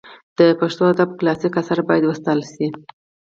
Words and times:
د 0.37 0.39
پښتو 0.59 0.83
ادب 0.93 1.09
کلاسیک 1.19 1.53
آثار 1.61 1.79
باید 1.87 2.03
وساتل 2.05 2.39
سي. 2.53 2.67